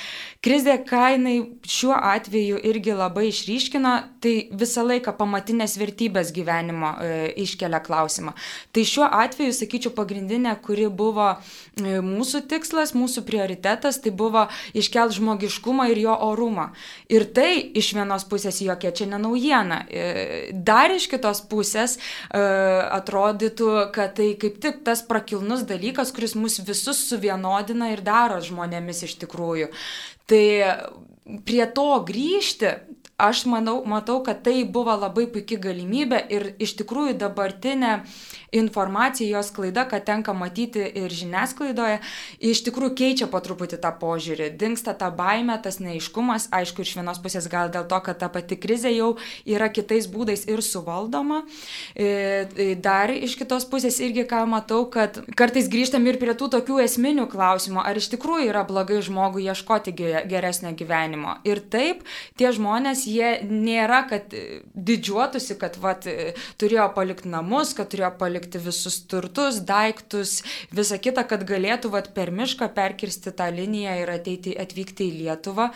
[0.43, 7.81] krizė kainai šiuo atveju irgi labai išryškino, tai visą laiką pamatinės vertybės gyvenimo e, iškelia
[7.85, 8.35] klausimą.
[8.73, 14.47] Tai šiuo atveju, sakyčiau, pagrindinė, kuri buvo e, mūsų tikslas, mūsų prioritetas, tai buvo
[14.79, 16.71] iškelt žmogiškumą ir jo orumą.
[17.13, 19.83] Ir tai iš vienos pusės jokia čia nenaujiena.
[19.89, 20.07] E,
[20.53, 27.01] dar iš kitos pusės atrodytų, kad tai kaip tik tas prakilnus dalykas, kuris mus visus
[27.09, 29.71] suvienodina ir daro žmonėmis iš tikrųjų.
[30.29, 30.45] Tai
[31.45, 32.73] prie to grįžti,
[33.19, 37.97] aš manau, matau, kad tai buvo labai puikia galimybė ir iš tikrųjų dabartinė
[38.55, 41.99] informacija, jos klaida, kad tenka matyti ir žiniasklaidoje,
[42.41, 44.53] iš tikrųjų keičia po truputį tą požiūrį.
[44.61, 48.57] Dinksta ta baime, tas neiškumas, aišku, iš vienos pusės gal dėl to, kad ta pati
[48.57, 49.11] krizė jau
[49.45, 51.43] yra kitais būdais ir suvaldoma.
[51.93, 52.07] E,
[52.55, 56.81] e, dar iš kitos pusės irgi ką matau, kad kartais grįžtam ir prie tų tokių
[56.87, 61.37] esminių klausimų, ar iš tikrųjų yra blogai žmogui ieškoti geresnio gyvenimo.
[61.45, 62.07] Ir taip,
[62.39, 64.35] tie žmonės jie nėra, kad
[64.75, 66.07] didžiuotųsi, kad vat,
[66.61, 70.39] turėjo palikti namus, kad turėjo palikti visus turtus, daiktus,
[70.75, 75.71] visą kitą, kad galėtų vat, per mišką perkirsti tą liniją ir ateiti, atvykti į Lietuvą.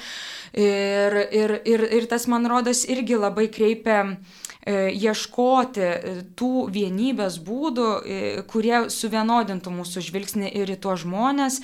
[0.53, 7.39] Ir, ir, ir, ir tas, man rodos, irgi labai kreipia E, ieškoti e, tų vienybės
[7.43, 8.19] būdų, e,
[8.51, 11.59] kurie suvienodintų mūsų žvilgsnį ir į tuos žmonės,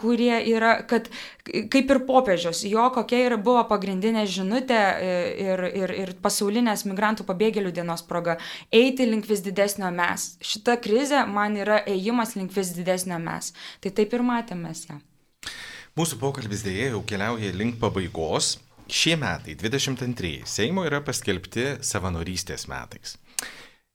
[0.00, 1.06] kurie yra, kad
[1.44, 4.80] kaip ir popiežius, jo kokia ir buvo pagrindinė žinutė
[5.42, 8.38] ir, ir, ir pasaulinės migrantų pabėgėlių dienos proga-
[8.82, 10.36] eiti link vis didesnio mes.
[10.40, 13.52] Šita krizė man yra ėjimas link vis didesnio mes.
[13.80, 15.00] Tai taip ir matėmės ją.
[15.92, 18.58] Mūsų pokalbis dėja jau keliauja link pabaigos.
[18.90, 23.16] Šie metai, 22, Seimo yra paskelbti savanorystės metais.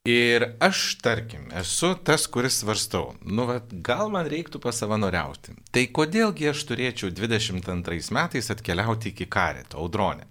[0.08, 5.58] Ir aš, tarkim, esu tas, kuris svarstau, nu, vat, gal man reiktų pasavanoriauti.
[5.76, 10.30] Tai kodėlgi aš turėčiau 22 metais atkeliauti iki karito, audronė?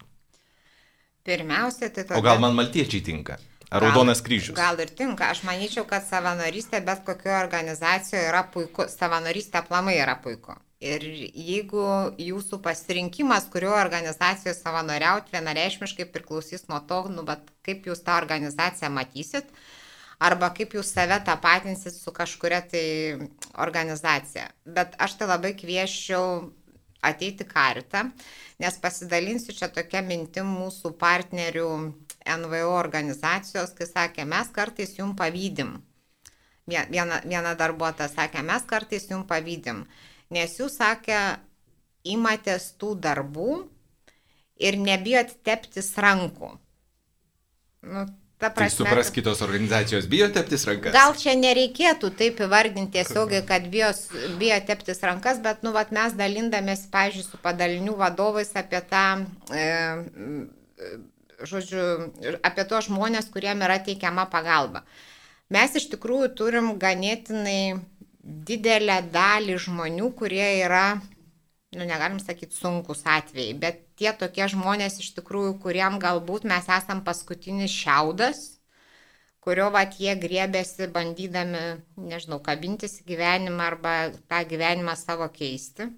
[1.26, 2.16] Pirmiausia, tai tada...
[2.16, 3.36] O gal man maltiečiai tinka?
[3.68, 4.56] Ar gal, raudonas kryžius?
[4.56, 5.28] Gal ir tinka.
[5.34, 8.86] Aš manyčiau, kad savanorystė bet kokioje organizacijoje yra puiku.
[8.88, 10.54] Savanorystė aplamai yra puiku.
[10.86, 11.86] Ir jeigu
[12.20, 18.90] jūsų pasirinkimas, kurio organizacijoje savanoriauti, vienareišmiškai priklausys nuo to, nu, bet kaip jūs tą organizaciją
[18.94, 19.48] matysit,
[20.22, 22.86] arba kaip jūs save tapatinsit su kažkuria tai
[23.66, 24.48] organizacija.
[24.78, 26.30] Bet aš tai labai kvieščiau
[27.06, 28.08] ateiti karitą,
[28.62, 31.68] nes pasidalinsiu čia tokia mintim mūsų partnerių
[32.26, 35.76] NVO organizacijos, kai sakė, mes kartais jum pavydim.
[36.66, 39.84] Viena, viena darbuotoja sakė, mes kartais jum pavydim
[40.34, 41.38] nes jūs sakė,
[42.06, 43.64] imatės tų darbų
[44.62, 46.52] ir nebijot teptis rankų.
[47.86, 48.04] Nu,
[48.40, 50.94] ta tai prasme, tai supras kitos organizacijos, bijo teptis rankas.
[50.96, 53.90] Gal čia nereikėtų taip įvardinti tiesiogiai, kad bijo,
[54.40, 59.06] bijo teptis rankas, bet, nu, vat, mes dalindamės, pažiūrėjau, su padalinių vadovais apie tą,
[59.52, 59.66] e,
[61.46, 61.84] žodžiu,
[62.46, 64.86] apie tos žmonės, kuriem yra teikiama pagalba.
[65.52, 67.78] Mes iš tikrųjų turim ganėtinai
[68.26, 70.98] didelę dalį žmonių, kurie yra,
[71.76, 77.04] nu negalim sakyti, sunkus atvejai, bet tie tokie žmonės iš tikrųjų, kuriem galbūt mes esam
[77.06, 78.42] paskutinis šiaudas,
[79.46, 81.62] kurio vat jie griebėsi bandydami,
[81.96, 83.94] nežinau, kabintis į gyvenimą arba
[84.26, 85.92] tą gyvenimą savo keisti.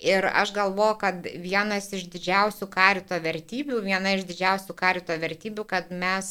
[0.00, 5.92] Ir aš galvoju, kad vienas iš didžiausių karito vertybių, viena iš didžiausių karito vertybių, kad
[5.92, 6.30] mes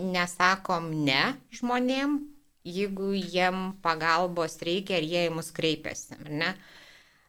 [0.00, 2.16] nesakom ne žmonėm,
[2.64, 6.54] jeigu jiem pagalbos reikia ir jie į mus kreipiasi, ne?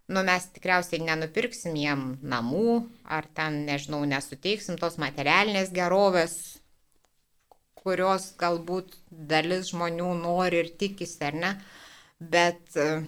[0.08, 6.36] Nu, mes tikriausiai nenupirksim jiem namų, ar ten, nežinau, nesuteiksim tos materialinės gerovės,
[7.82, 11.52] kurios galbūt dalis žmonių nori ir tikisi, ar ne,
[12.22, 13.02] bet e,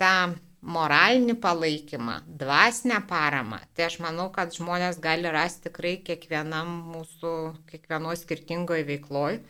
[0.00, 0.32] tą
[0.62, 7.34] moralinį palaikymą, dvasinę paramą, tai aš manau, kad žmonės gali rasti tikrai kiekvienam mūsų,
[7.70, 9.42] kiekvienoje skirtingoje veikloje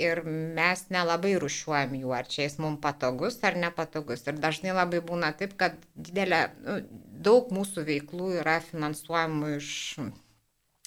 [0.00, 4.24] ir mes nelabai rušiuojam jų, ar čia jis mums patogus ar nepatogus.
[4.26, 6.80] Ir dažnai labai būna taip, kad didelė, nu,
[7.28, 9.70] daug mūsų veiklų yra finansuojamų iš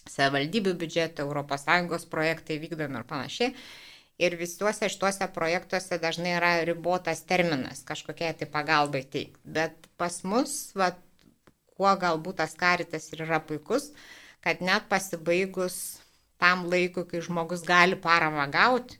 [0.10, 3.56] savivaldybių biudžeto, ES projektai vykdomi ir panašiai.
[4.22, 9.42] Ir visuose šituose projektuose dažnai yra ribotas terminas kažkokiai tai pagalbai teikti.
[9.44, 10.92] Bet pas mus, va,
[11.74, 13.90] kuo galbūt tas karitas ir yra puikus,
[14.46, 16.04] kad net pasibaigus
[16.38, 19.00] tam laikui, kai žmogus gali paramą gauti.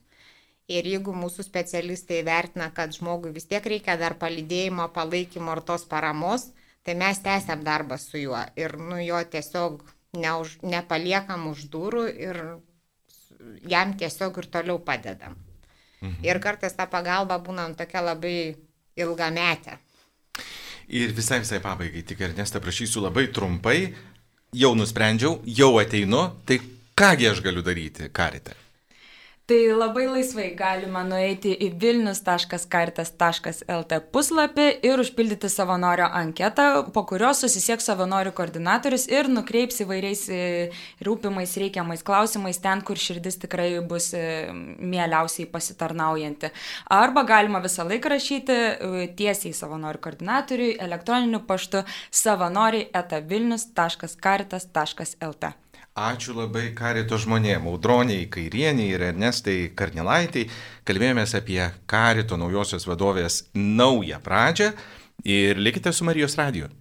[0.72, 5.84] Ir jeigu mūsų specialistai vertina, kad žmogui vis tiek reikia dar palydėjimo, palaikymo ar tos
[5.90, 6.48] paramos,
[6.84, 9.82] tai mes tęsiam darbą su juo ir nu, jo tiesiog
[10.16, 12.42] neuž, nepaliekam už durų ir
[13.68, 15.36] jam tiesiog ir toliau padedam.
[16.02, 16.24] Mhm.
[16.24, 18.56] Ir kartais ta pagalba būna nu, tokia labai
[18.96, 19.78] ilgametė.
[20.88, 23.94] Ir visai visai pabaigai, tik Ernestą prašysiu labai trumpai,
[24.54, 26.60] jau nusprendžiau, jau ateinu, tai
[26.96, 28.54] Kągi aš galiu daryti karite?
[29.44, 37.84] Tai labai laisvai galima nueiti į vilnius.kartas.lt puslapį ir užpildyti savanorio anketą, po kurios susisieks
[37.90, 40.72] savanorių koordinatorius ir nukreips įvairiais e,
[41.04, 44.48] rūpimais reikiamais klausimais ten, kur širdis tikrai bus e,
[44.80, 46.48] mieliausiai pasitarnaujanti.
[46.96, 48.64] Arba galima visą laiką rašyti e,
[49.20, 51.84] tiesiai savanorių koordinatoriui elektroniniu paštu
[52.24, 55.63] savanoriai etavilnius.kartas.lt.
[55.94, 60.48] Ačiū labai karito žmonėm, audroniai, kairieniai ir Ernestai Karnilaitai.
[60.90, 64.72] Kalbėjomės apie karito naujosios vadovės naują pradžią
[65.22, 66.72] ir likite su Marijos radiju.